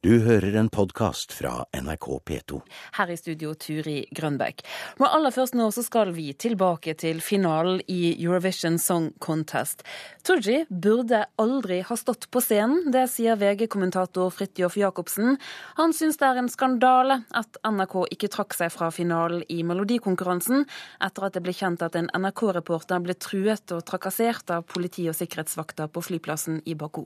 [0.00, 2.58] Du hører en podkast fra NRK P2.
[2.96, 4.62] Her i studio Turi Grønbekk.
[4.96, 9.84] Men aller først nå så skal vi tilbake til finalen i Eurovision Song Contest.
[10.24, 15.36] Tooji burde aldri ha stått på scenen, det sier VG-kommentator Fridtjof Jacobsen.
[15.76, 20.64] Han syns det er en skandale at NRK ikke trakk seg fra finalen i melodikonkurransen,
[21.04, 25.20] etter at det ble kjent at en NRK-reporter ble truet og trakassert av politi og
[25.20, 27.04] sikkerhetsvakter på flyplassen i Baku.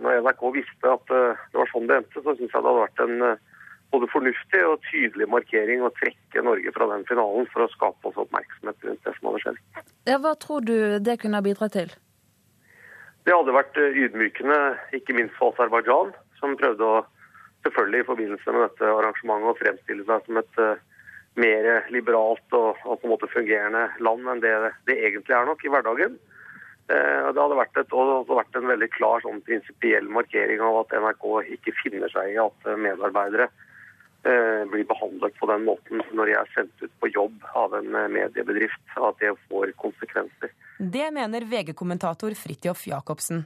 [0.00, 2.84] Når NRK visste at eh, det var sånn det endte, så syns jeg det hadde
[2.84, 3.42] vært en eh,
[3.92, 8.20] både fornuftig og tydelig markering å trekke Norge fra den finalen for å skape oss
[8.22, 9.60] oppmerksomhet rundt det som hadde skjedd.
[10.08, 11.92] Ja, hva tror du det kunne ha bidratt til?
[13.28, 14.60] Det hadde vært eh, ydmykende,
[14.96, 17.02] ikke minst for Aserbajdsjan, som prøvde å
[17.62, 20.56] selvfølgelig i forbindelse med dette arrangementet å fremstille seg som et
[21.38, 24.52] mer liberalt og, og, på en måte fungerende land enn det
[24.88, 26.18] det egentlig er nok i hverdagen.
[26.90, 30.96] Eh, det hadde vært, et, hadde vært en veldig klar sånn prinsipiell markering av at
[30.98, 33.46] NRK ikke finner seg i at eh, medarbeidere
[34.26, 37.90] eh, blir behandlet på den måten når de er sendt ut på jobb av en
[38.12, 38.82] mediebedrift.
[38.98, 40.54] At det får konsekvenser.
[40.82, 43.44] Det mener VG-kommentator Fridtjof Jacobsen.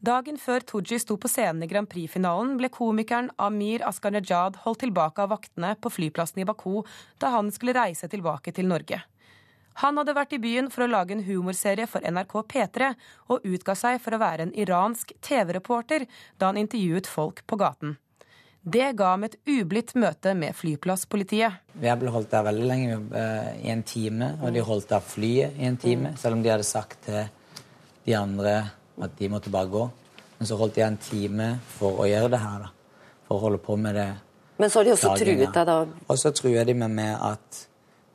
[0.00, 5.20] Dagen før Tooji sto på scenen i Grand Prix-finalen, ble komikeren Amir Askanejad holdt tilbake
[5.20, 6.80] av vaktene på flyplassen i Baku
[7.20, 9.02] da han skulle reise tilbake til Norge.
[9.80, 12.90] Han hadde vært i byen for å lage en humorserie for NRK P3,
[13.32, 16.04] og utga seg for å være en iransk TV-reporter
[16.36, 17.96] da han intervjuet folk på gaten.
[18.60, 21.62] Det ga ham et ublidt møte med flyplasspolitiet.
[21.80, 25.56] Vi ble holdt der veldig lenge, eh, i en time, og de holdt der flyet
[25.56, 26.12] i en time.
[26.18, 27.30] Selv om de hadde sagt til
[28.04, 28.70] de andre
[29.00, 29.90] at de måtte bare gå.
[30.38, 32.68] Men så holdt de en time for å gjøre det her, da.
[33.28, 34.10] For å holde på med det.
[34.58, 35.86] Men så har de også truet deg, da?
[36.08, 37.66] Og så truer de meg med at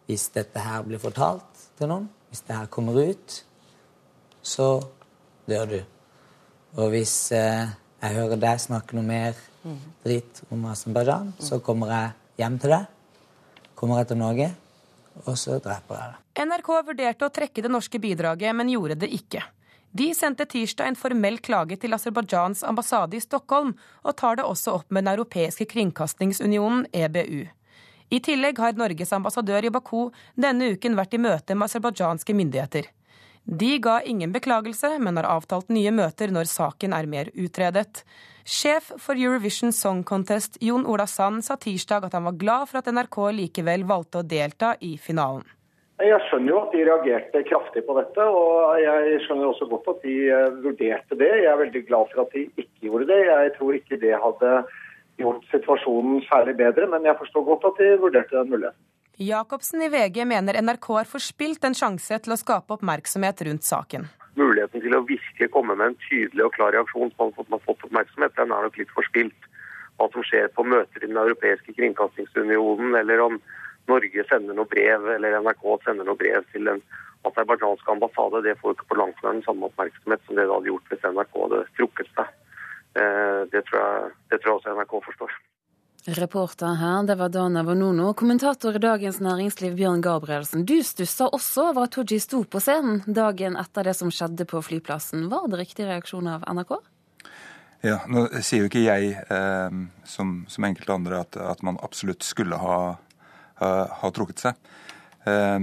[0.05, 3.39] hvis dette her blir fortalt til noen, hvis det her kommer ut,
[4.45, 4.69] så
[5.49, 5.79] dør du.
[6.75, 9.37] Og hvis eh, jeg hører deg snakke noe mer
[10.05, 12.85] dritt om Aserbajdsjan, så kommer jeg hjem til deg.
[13.75, 14.49] Kommer jeg til Norge,
[15.25, 16.21] og så dreper jeg deg.
[16.45, 19.41] NRK vurderte å trekke det norske bidraget, men gjorde det ikke.
[19.95, 24.73] De sendte tirsdag en formell klage til Aserbajdsjans ambassade i Stockholm, og tar det også
[24.81, 27.45] opp med Den europeiske kringkastingsunionen, EBU.
[28.13, 32.91] I tillegg har Norges ambassadør i Baku denne uken vært i møte med aserbajdsjanske myndigheter.
[33.45, 38.03] De ga ingen beklagelse, men har avtalt nye møter når saken er mer utredet.
[38.45, 42.81] Sjef for Eurovision Song Contest, Jon Ola Sand, sa tirsdag at han var glad for
[42.81, 45.45] at NRK likevel valgte å delta i finalen.
[46.01, 50.01] Jeg skjønner jo at de reagerte kraftig på dette, og jeg skjønner også godt at
[50.03, 51.29] de eh, vurderte det.
[51.39, 53.19] Jeg er veldig glad for at de ikke gjorde det.
[53.29, 54.51] Jeg tror ikke det hadde
[55.21, 58.81] gjort situasjonen særlig bedre, men jeg forstår godt at de vurderte den muligheten.
[59.15, 64.09] Jacobsen i VG mener NRK har forspilt en sjanse til å skape oppmerksomhet rundt saken.
[64.35, 67.63] Muligheten til å virkelig komme med en tydelig og klar reaksjon på at man har
[67.63, 69.47] fått oppmerksomhet, den er nok litt forspilt.
[69.95, 73.39] Hva som skjer på møter i Den europeiske kringkastingsunionen, eller om
[73.87, 76.83] Norge sender noe brev, eller NRK sender noe brev til den
[77.25, 80.71] aserbajdsjanske ambassade, det får ikke på langt nær den samme oppmerksomhet som det det hadde
[80.73, 82.33] gjort hvis NRK hadde trukket seg.
[82.95, 85.35] Eh, det tror, jeg, det tror jeg også NRK forstår.
[86.05, 88.11] Reporter her, det var Dana Vanono.
[88.13, 90.65] Kommentator i Dagens Næringsliv, Bjørn Gabrielsen.
[90.65, 94.61] Du stussa også over at Tooji sto på scenen dagen etter det som skjedde på
[94.61, 95.25] flyplassen.
[95.31, 96.75] Var det riktig reaksjon av NRK?
[97.85, 99.79] Ja, Nå sier jo ikke jeg, eh,
[100.09, 102.77] som, som, enkelte andre, at, at, man absolutt skulle ha,
[103.61, 104.71] ha, ha trukket seg.
[105.25, 105.59] Eh,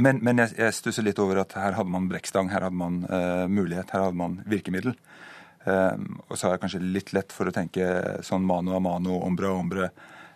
[0.00, 3.02] men, men, jeg, jeg stusser litt over at her hadde man brekkstang, her hadde man
[3.04, 4.96] eh, mulighet, her hadde man virkemiddel.
[5.64, 7.86] Um, og så har jeg kanskje litt lett for å tenke
[8.26, 9.90] sånn mano a mano, ombre a ombre.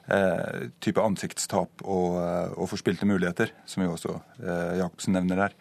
[0.06, 5.56] Uh, type ansiktstap og, uh, og, forspilte muligheter, som jo også uh, Jacobsen nevner der.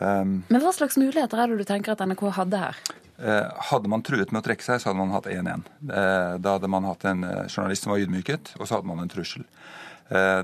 [0.00, 2.86] Um, Men hva slags muligheter er det du tenker at NRK hadde her?
[3.16, 5.62] hadde man truet med å trekke seg, så hadde man hatt 1-1.
[5.88, 9.46] da hadde man hatt en journalist som var ydmyket, og så hadde man en trussel.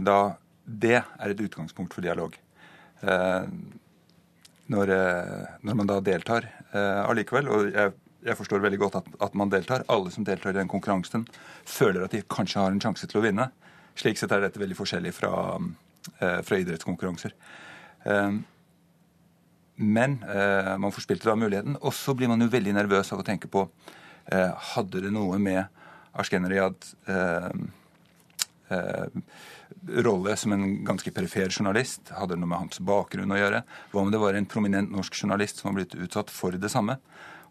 [0.00, 0.14] da,
[0.64, 2.32] det er et utgangspunkt for dialog.
[4.72, 4.94] Når,
[5.60, 9.84] når, man da deltar allikevel, og jeg jeg forstår veldig godt at, at, man deltar.
[9.92, 11.26] Alle som deltar i den konkurransen,
[11.68, 13.48] føler at de kanskje har en sjanse til å vinne.
[13.98, 15.32] Slik sett er dette veldig forskjellig fra,
[16.18, 17.34] eh, fra idrettskonkurranser.
[18.06, 18.38] Eh,
[19.82, 21.76] men eh, man forspilte da muligheten.
[21.82, 23.66] Og så blir man jo veldig nervøs av å tenke på
[24.22, 25.64] Hadde det noe med
[26.12, 26.76] Ashkeneriad
[27.08, 27.50] eh, eh,
[30.06, 32.12] rolle som en ganske perifer journalist?
[32.14, 33.62] Hadde det noe med hans bakgrunn å gjøre?
[33.92, 36.98] Hva om det var en prominent norsk journalist som var blitt utsatt for det samme?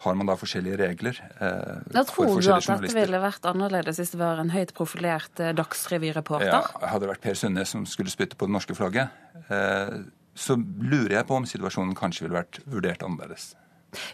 [0.02, 1.18] har man da forskjellige regler.
[1.38, 5.42] Eh, da tror du at dette ville vært annerledes hvis det var en høyt profilert
[5.42, 6.50] eh, dagsrevyreporter?
[6.50, 9.14] Ja, hadde det vært Per Sunde som skulle spytte på det norske flagget,
[9.46, 10.00] eh,
[10.34, 13.52] så lurer jeg på om situasjonen kanskje ville vært vurdert annerledes.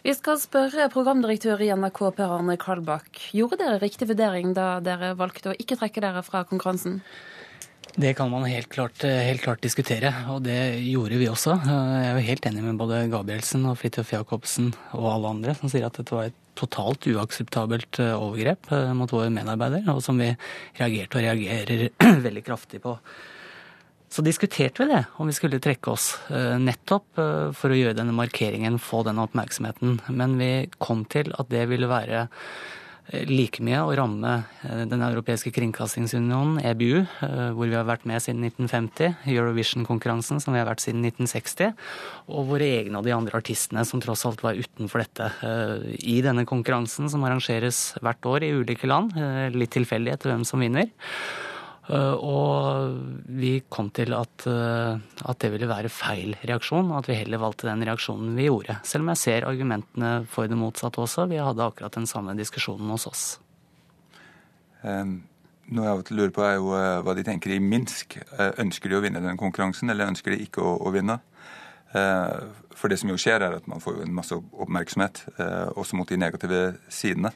[0.02, 3.20] Vi skal spørre programdirektør i NRK Per Arne Kalbakk.
[3.36, 6.98] Gjorde dere riktig vurdering da dere valgte å ikke trekke dere fra konkurransen?
[7.98, 11.56] Det kan man helt klart, helt klart, diskutere, og det gjorde vi også.
[11.66, 15.72] Jeg er jo helt enig med både Gabrielsen og Fridtjof Jacobsen og alle andre som
[15.72, 20.30] sier at dette var et totalt uakseptabelt overgrep eh, mot våre medarbeidere, og som vi
[20.78, 21.88] reagerte og reagerer
[22.26, 22.96] veldig kraftig på.
[24.08, 26.14] Så diskuterte vi det, om vi skulle trekke oss.
[26.32, 29.98] Eh, nettopp eh, for å gjøre denne markeringen, få denne oppmerksomheten.
[30.08, 34.32] Men vi kom til at det ville være eh, like mye å ramme
[34.88, 37.04] Den europeiske kringkastingsunionen, EBU,
[37.56, 41.72] hvor vi har vært med siden 1950, Eurovision-konkurransen som vi har vært siden 1960,
[42.28, 45.30] og våre egne og de andre artistene som tross alt var utenfor dette.
[46.04, 49.16] I denne konkurransen som arrangeres hvert år i ulike land,
[49.56, 50.92] litt tilfeldig etter hvem som vinner.
[51.88, 52.98] Eh, og
[53.40, 57.68] vi kom til at, eh, at, det ville være feil reaksjon, at vi heller valgte
[57.70, 58.76] den reaksjonen vi gjorde.
[58.84, 61.28] Selv om jeg ser argumentene for det motsatte også.
[61.30, 63.24] Vi hadde akkurat den samme diskusjonen hos oss.
[64.82, 65.22] Um,
[65.72, 68.18] noe jeg lurer på, er jo uh, hva de tenker i Minsk.
[68.60, 71.20] Ønsker de å vinne den konkurransen, eller ønsker de ikke å, å vinne?
[71.88, 75.22] For det som jo skjer, er at man får en masse oppmerksomhet,
[75.72, 76.58] også mot de negative
[76.92, 77.30] sidene.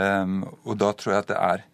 [0.00, 1.64] Um, og da tror jeg at det er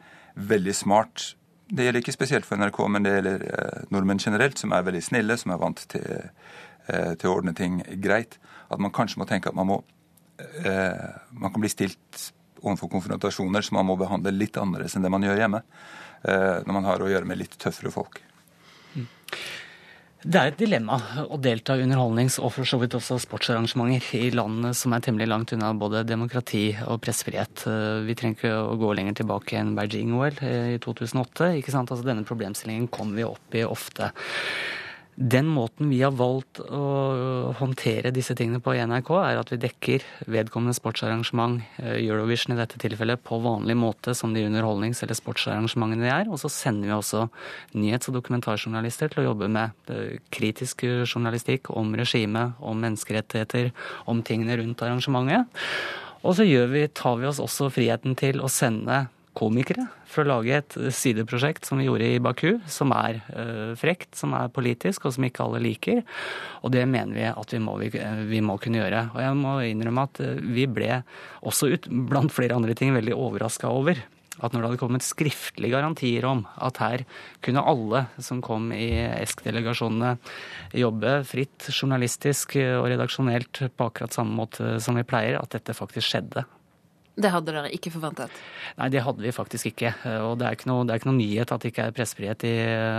[0.51, 1.29] veldig smart
[1.69, 5.03] det gjelder ikke spesielt for NRK, men det gjelder eh, nordmenn generelt, som er veldig
[5.05, 6.05] snille, som er vant til,
[6.87, 8.37] eh, til å ordne ting greit.
[8.69, 9.83] At man kanskje må tenke at man må
[10.39, 12.31] eh, Man kan bli stilt
[12.65, 15.61] overfor konfrontasjoner som man må behandle litt annerledes enn det man gjør hjemme.
[16.25, 18.23] Når man har å gjøre med litt tøffere folk.
[18.95, 19.05] Mm.
[20.25, 20.97] Det er et dilemma
[21.29, 25.27] å delta i underholdnings- og for så vidt også sportsarrangementer i land som er temmelig
[25.29, 27.67] langt unna både demokrati og pressefrihet.
[28.07, 31.51] Vi trenger ikke å gå lenger tilbake enn Beijing-OL i 2008.
[31.61, 31.93] ikke sant?
[31.93, 34.15] Altså Denne problemstillingen kommer vi opp i ofte.
[35.15, 39.61] Den måten vi har valgt å håndtere disse tingene på i NRK, er at vi
[39.63, 45.15] dekker vedkommende sportsarrangement, eh, Eurovision i dette tilfellet, på vanlig måte som de underholdnings- eller
[45.15, 46.29] sportsarrangementene de er.
[46.29, 47.31] Og så sender vi også
[47.75, 53.71] nyhets- og dokumentarjournalister til å jobbe med eh, kritisk journalistikk om regimet, om menneskerettigheter,
[54.07, 55.47] om tingene rundt arrangementet.
[56.25, 60.57] Og så vi, tar vi oss også friheten til å sende komikere for å lage
[60.57, 65.17] et sideprosjekt som vi gjorde i Baku, som er uh, frekt, som er politisk, og
[65.17, 66.03] som ikke alle liker.
[66.63, 67.91] Og det mener vi at vi må, vi,
[68.31, 69.09] vi må kunne gjøre.
[69.15, 71.03] Og jeg må innrømme at uh, vi ble
[71.43, 74.03] også ut, blant flere andre ting veldig overraska over
[74.43, 77.05] at når det hadde kommet skriftlige garantier om at her
[77.45, 80.17] kunne alle som kom i ESK-delegasjonene
[80.81, 86.11] jobbe fritt, journalistisk og redaksjonelt på akkurat samme måte som vi pleier, at dette faktisk
[86.11, 86.47] skjedde.
[87.15, 88.33] Det hadde dere ikke forventet?
[88.81, 89.93] Nei, det hadde vi faktisk ikke.
[90.27, 92.55] Og det er ikke noe, er ikke noe nyhet at det ikke er pressefrihet i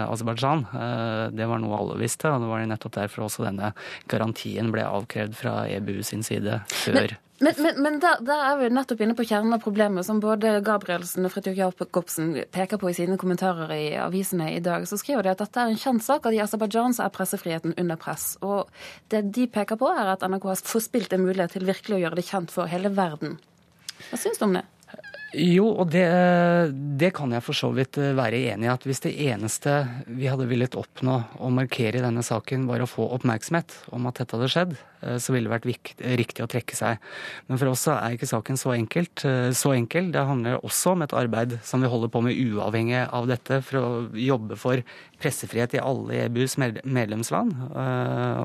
[0.05, 0.63] Aserbajdsjan.
[0.71, 3.73] Eh, det var noe alle visste, og det var nettopp derfor også denne
[4.11, 7.17] garantien ble avkrevd fra EBU sin side før.
[7.43, 10.21] Men, men, men, men der, der, er vi nettopp inne på kjernen av problemet, som
[10.23, 14.87] både Gabrielsen og Fridtjof Jacobsen peker på i sine kommentarer i avisene i dag.
[14.87, 17.99] Så skriver de at dette er en kjent sak, at i Aserbajdsjan er pressefriheten under
[17.99, 18.37] press.
[18.39, 18.71] Og
[19.11, 22.21] det de peker på, er at NRK har forspilt en mulighet til virkelig å gjøre
[22.21, 23.35] det kjent for hele verden.
[24.09, 24.63] Hva syns du om det?
[25.35, 26.05] Jo, og det,
[26.99, 28.71] det, kan jeg for så vidt eh, være enig i.
[28.71, 29.73] At hvis det eneste
[30.07, 34.21] vi hadde villet oppnå og markere i denne saken, var å få oppmerksomhet om at
[34.21, 37.03] dette hadde skjedd, eh, så ville det vært viktig, riktig å trekke seg.
[37.49, 40.07] Men for oss er ikke saken så, enkelt, eh, så enkel.
[40.15, 43.81] Det handler også om et arbeid som vi holder på med uavhengig av dette, for
[43.81, 44.85] å jobbe for
[45.19, 47.55] pressefrihet i alle EBUs medlemsland.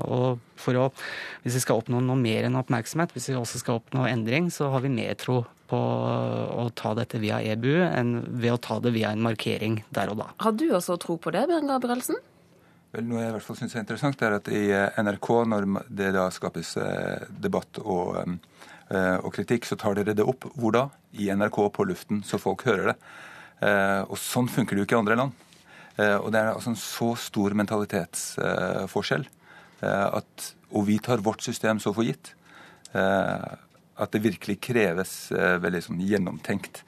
[0.07, 0.91] Og for å,
[1.43, 4.71] hvis vi skal oppnå noe mer enn oppmerksomhet, hvis vi også skal oppnå endring, så
[4.73, 8.91] har vi mer tro på å ta dette via EBU enn ved å ta det
[8.95, 10.27] via en markering der og da.
[10.43, 12.19] Har du også tro på det, Bjørn Gabrielsen?
[12.91, 15.67] Vel, noe jeg i hvert fall syns er interessant, er at i eh, NRK, når
[15.87, 18.19] det da skapes eh, debatt og,
[18.91, 20.49] eh, og kritikk, så tar dere det opp.
[20.59, 20.89] Hvor da?
[21.15, 22.97] I NRK på luften, så folk hører det.
[23.61, 25.41] Og sånn funker det jo ikke i andre land.
[26.01, 29.27] Og det er altså en så stor mentalitetsforskjell
[29.85, 32.31] at Og vi tar vårt system så for gitt
[34.01, 36.83] at det virkelig kreves eh, veldig sånn gjennomtenkt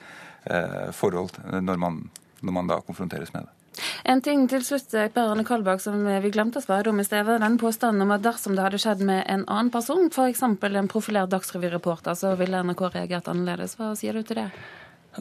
[0.49, 1.99] eh, forhold når man,
[2.41, 3.59] når man da konfronteres med det.
[4.05, 7.29] En ting til slutt, Per Arne Kalbakk, som vi glemte å svare om i sted.
[7.41, 10.43] Den påstanden om at dersom det hadde skjedd med en annen person, f.eks.
[10.45, 13.73] en profilert Dagsrevy-reporter, så ville NRK reagert annerledes.
[13.79, 14.49] Hva sier du til det?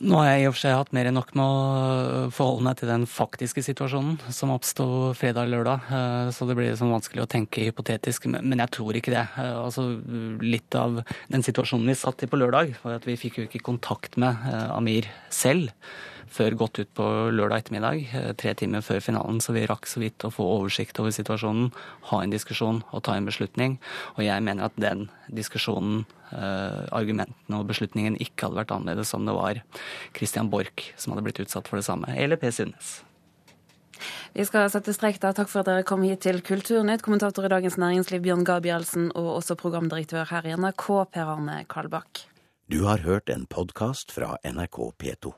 [0.00, 2.78] Nå har jeg i og for seg hatt mer enn nok med å forholde meg
[2.80, 4.86] til den faktiske situasjonen som oppsto
[5.18, 8.30] fredag-lørdag, eh, så det blir sånn vanskelig å tenke hypotetisk.
[8.32, 9.26] Men jeg tror ikke det.
[9.36, 9.84] Eh, altså,
[10.40, 13.60] litt av den situasjonen vi satt i på lørdag, var at vi fikk jo ikke
[13.68, 14.40] kontakt med
[14.72, 15.68] Amir selv
[16.32, 18.06] før godt ut på lørdag ettermiddag,
[18.40, 21.68] tre timer før finalen, så vi rakk så vidt å få oversikt over situasjonen,
[22.08, 23.76] ha en diskusjon og ta en beslutning.
[24.16, 29.36] Og jeg mener at den diskusjonen, argumentene og beslutningen ikke hadde vært annerledes om det
[29.36, 29.62] var
[30.16, 33.00] Christian Borch som hadde blitt utsatt for det samme, eller Per Sundnes.
[34.32, 35.34] Vi skal sette strek der.
[35.36, 39.36] Takk for at dere kom hit til Kulturnytt, kommentator i Dagens Næringsliv Bjørn Gabrielsen, og
[39.38, 42.24] også programdirektør her i NRK, Per Arne Kalbakk.
[42.72, 45.34] Du har hørt en podkast fra NRK P2.